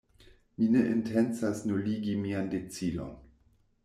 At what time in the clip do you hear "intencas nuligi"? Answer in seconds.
0.93-2.15